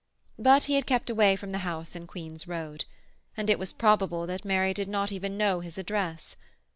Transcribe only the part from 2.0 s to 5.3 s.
Queen's Road, and it was probable that Mary did not